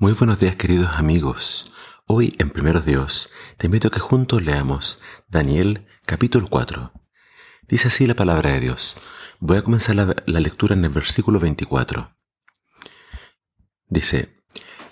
[0.00, 1.74] Muy buenos días queridos amigos.
[2.06, 6.92] Hoy en Primeros Dios te invito a que juntos leamos Daniel capítulo 4.
[7.66, 8.96] Dice así la palabra de Dios.
[9.40, 12.14] Voy a comenzar la, la lectura en el versículo 24.
[13.88, 14.36] Dice,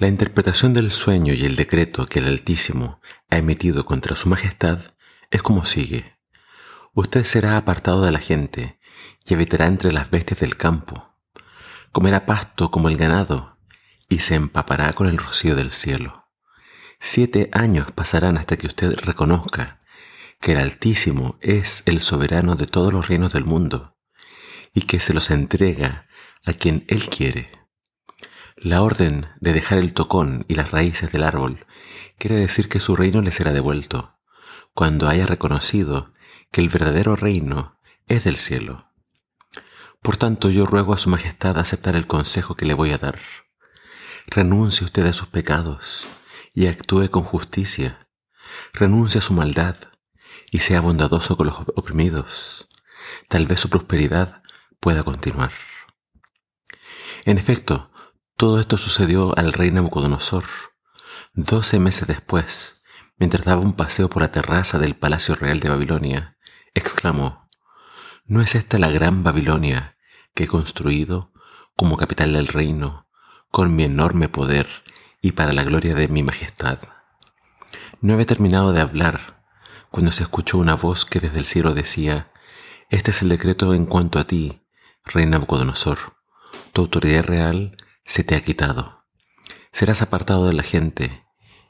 [0.00, 3.00] la interpretación del sueño y el decreto que el Altísimo
[3.30, 4.80] ha emitido contra su majestad
[5.30, 6.18] es como sigue.
[6.94, 8.80] Usted será apartado de la gente
[9.24, 11.14] y habitará entre las bestias del campo.
[11.92, 13.55] Comerá pasto como el ganado
[14.08, 16.26] y se empapará con el rocío del cielo.
[16.98, 19.80] Siete años pasarán hasta que usted reconozca
[20.40, 23.96] que el Altísimo es el soberano de todos los reinos del mundo
[24.72, 26.06] y que se los entrega
[26.44, 27.50] a quien Él quiere.
[28.56, 31.66] La orden de dejar el tocón y las raíces del árbol
[32.18, 34.18] quiere decir que su reino le será devuelto
[34.74, 36.12] cuando haya reconocido
[36.50, 38.92] que el verdadero reino es del cielo.
[40.02, 43.18] Por tanto, yo ruego a Su Majestad aceptar el consejo que le voy a dar
[44.28, 46.06] Renuncie usted a sus pecados
[46.52, 48.08] y actúe con justicia.
[48.72, 49.76] Renuncie a su maldad
[50.50, 52.68] y sea bondadoso con los oprimidos.
[53.28, 54.42] Tal vez su prosperidad
[54.80, 55.52] pueda continuar.
[57.24, 57.90] En efecto,
[58.36, 60.44] todo esto sucedió al rey Nabucodonosor.
[61.34, 62.82] Doce meses después,
[63.18, 66.36] mientras daba un paseo por la terraza del Palacio Real de Babilonia,
[66.74, 67.48] exclamó,
[68.24, 69.96] ¿No es esta la gran Babilonia
[70.34, 71.32] que he construido
[71.76, 73.05] como capital del reino
[73.56, 74.68] con mi enorme poder
[75.22, 76.78] y para la gloria de mi majestad.
[78.02, 79.42] No había terminado de hablar
[79.90, 82.30] cuando se escuchó una voz que desde el cielo decía,
[82.90, 84.60] Este es el decreto en cuanto a ti,
[85.06, 85.96] rey Nabucodonosor.
[86.74, 89.06] Tu autoridad real se te ha quitado.
[89.72, 91.24] Serás apartado de la gente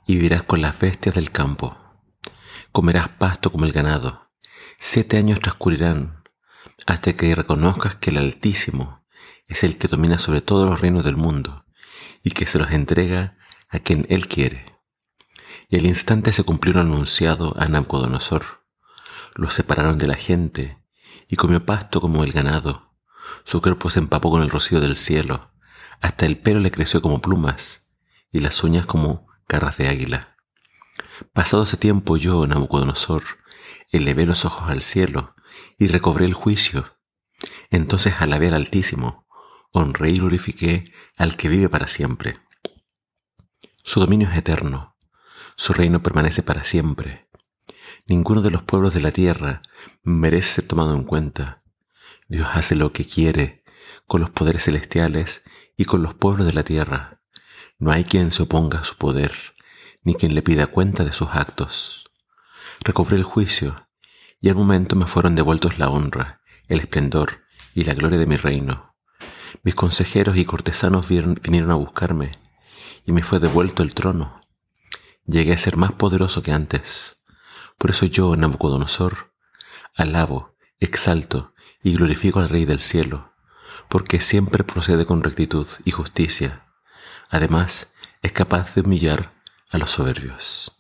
[0.09, 1.79] y vivirás con las bestias del campo.
[2.73, 4.33] Comerás pasto como el ganado.
[4.81, 6.25] Siete años transcurrirán
[6.85, 9.07] hasta que reconozcas que el Altísimo
[9.47, 11.63] es el que domina sobre todos los reinos del mundo
[12.27, 13.39] y que se los entrega
[13.69, 14.81] a quien él quiere.
[15.69, 18.67] Y al instante se cumplió un anunciado a Nabucodonosor.
[19.37, 20.83] Lo separaron de la gente
[21.29, 22.97] y comió pasto como el ganado.
[23.45, 25.53] Su cuerpo se empapó con el rocío del cielo,
[26.01, 27.93] hasta el pelo le creció como plumas
[28.33, 30.37] y las uñas como garras de águila.
[31.33, 33.23] Pasado ese tiempo yo, Nabucodonosor,
[33.93, 35.37] elevé los ojos al cielo
[35.79, 36.97] y recobré el juicio.
[37.71, 39.26] Entonces alabé al Altísimo
[39.73, 40.85] honré y glorifiqué
[41.17, 42.39] al que vive para siempre.
[43.85, 44.97] Su dominio es eterno,
[45.57, 47.29] su reino permanece para siempre.
[48.07, 49.63] Ninguno de los pueblos de la tierra
[50.03, 51.63] merece ser tomado en cuenta.
[52.29, 53.65] Dios hace lo que quiere
[54.07, 55.45] con los poderes celestiales
[55.77, 57.21] y con los pueblos de la tierra.
[57.79, 59.33] No hay quien se oponga a su poder,
[60.03, 62.11] ni quien le pida cuenta de sus actos.
[62.81, 63.89] Recobré el juicio,
[64.41, 67.43] y al momento me fueron devueltos la honra, el esplendor
[67.75, 68.96] y la gloria de mi reino.
[69.63, 72.33] Mis consejeros y cortesanos vinieron a buscarme
[73.05, 74.41] y me fue devuelto el trono.
[75.27, 77.19] Llegué a ser más poderoso que antes.
[77.79, 79.33] Por eso yo, Nabucodonosor,
[79.95, 83.33] alabo, exalto y glorifico al Rey del cielo,
[83.89, 86.67] porque siempre procede con rectitud y justicia.
[87.31, 87.93] Además,
[88.23, 89.35] es capaz de humillar
[89.71, 90.77] a los soberbios.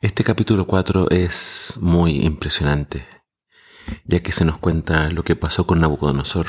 [0.00, 3.06] Este capítulo 4 es muy impresionante,
[4.04, 6.46] ya que se nos cuenta lo que pasó con Nabucodonosor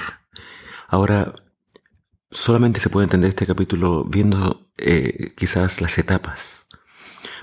[0.92, 1.34] Ahora,
[2.32, 6.68] solamente se puede entender este capítulo viendo eh, quizás las etapas.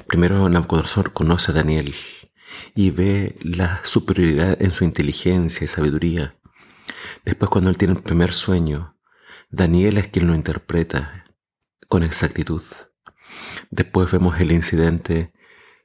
[0.07, 1.95] Primero, Nabucodonosor conoce a Daniel
[2.75, 6.39] y ve la superioridad en su inteligencia y sabiduría.
[7.25, 8.99] Después, cuando él tiene el primer sueño,
[9.49, 11.25] Daniel es quien lo interpreta
[11.89, 12.63] con exactitud.
[13.71, 15.33] Después vemos el incidente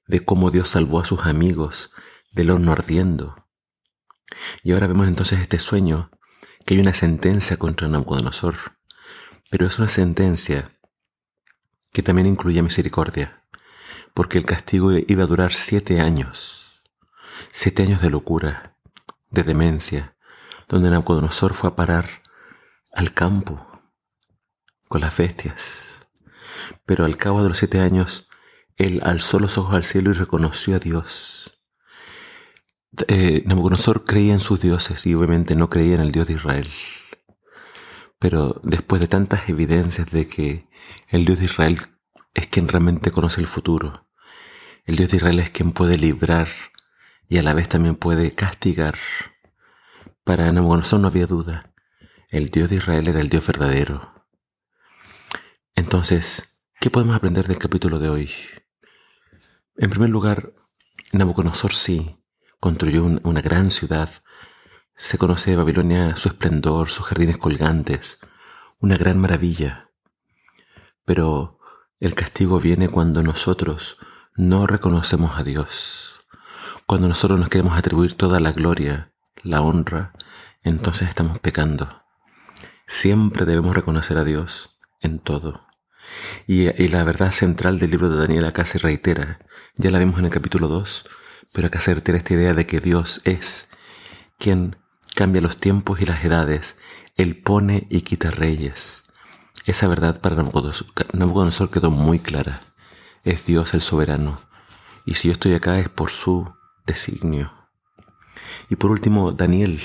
[0.06, 1.91] de cómo Dios salvó a sus amigos
[2.34, 3.47] del horno ardiendo.
[4.63, 6.12] Y ahora vemos entonces este sueño
[6.66, 8.56] que hay una sentencia contra Nabucodonosor,
[9.50, 10.72] pero es una sentencia
[11.91, 13.44] que también incluye misericordia,
[14.13, 16.81] porque el castigo iba a durar siete años,
[17.51, 18.78] siete años de locura,
[19.29, 20.16] de demencia,
[20.68, 22.07] donde Nabucodonosor fue a parar
[22.94, 23.81] al campo
[24.88, 26.07] con las bestias.
[26.86, 28.30] Pero al cabo de los siete años,
[28.77, 31.52] él alzó los ojos al cielo y reconoció a Dios
[33.07, 36.69] eh, Nabucodonosor creía en sus dioses y obviamente no creía en el Dios de Israel.
[38.19, 40.68] Pero después de tantas evidencias de que
[41.10, 41.81] el Dios de Israel
[42.34, 44.07] es quien realmente conoce el futuro,
[44.86, 46.48] el Dios de Israel es quien puede librar
[47.28, 48.98] y a la vez también puede castigar,
[50.24, 51.74] para Nabucodonosor no había duda,
[52.30, 54.28] el Dios de Israel era el Dios verdadero.
[55.75, 58.31] Entonces, ¿qué podemos aprender del capítulo de hoy?
[59.78, 60.54] En primer lugar,
[61.12, 62.22] Nabucodonosor sí
[62.63, 64.10] construyó una gran ciudad.
[64.95, 68.19] Se conoce de Babilonia su esplendor, sus jardines colgantes,
[68.80, 69.89] una gran maravilla.
[71.04, 71.60] Pero
[72.00, 73.98] el castigo viene cuando nosotros
[74.38, 76.21] no reconocemos a Dios.
[76.86, 79.12] Cuando nosotros nos queremos atribuir toda la gloria,
[79.44, 80.13] la honra,
[80.62, 82.06] entonces estamos pecando.
[82.88, 85.68] Siempre debemos reconocer a Dios en todo.
[86.48, 89.39] Y, la verdad central del libro de Daniel acá se reitera.
[89.75, 91.06] Ya la vimos en el capítulo 2,
[91.53, 93.69] pero acá se reitera esta idea de que Dios es
[94.38, 94.75] quien
[95.15, 96.77] cambia los tiempos y las edades.
[97.15, 99.03] Él pone y quita reyes.
[99.65, 102.59] Esa verdad para Nabucodonosor quedó muy clara.
[103.23, 104.38] Es Dios el soberano.
[105.05, 106.53] Y si yo estoy acá es por su
[106.85, 107.53] designio.
[108.69, 109.79] Y por último, Daniel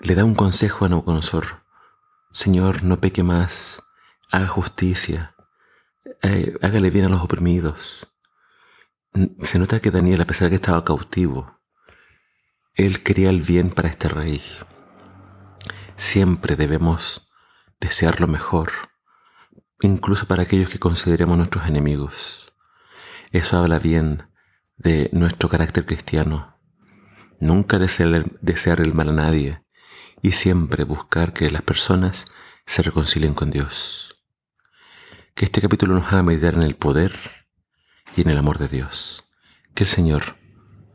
[0.00, 1.62] le da un consejo a Nabucodonosor.
[2.32, 3.82] Señor, no peque más,
[4.30, 5.34] haga justicia,
[6.22, 8.11] eh, hágale bien a los oprimidos.
[9.42, 11.60] Se nota que Daniel, a pesar de que estaba cautivo,
[12.74, 14.40] él quería el bien para este rey.
[15.96, 17.30] Siempre debemos
[17.78, 18.72] desear lo mejor,
[19.82, 22.54] incluso para aquellos que consideremos nuestros enemigos.
[23.32, 24.30] Eso habla bien
[24.76, 26.58] de nuestro carácter cristiano.
[27.38, 29.62] Nunca desear, el mal a nadie
[30.22, 32.32] y siempre buscar que las personas
[32.64, 34.24] se reconcilien con Dios.
[35.34, 37.41] Que este capítulo nos haga meditar en el poder
[38.16, 39.24] y en el amor de Dios.
[39.74, 40.36] Que el Señor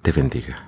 [0.01, 0.66] te bendiga.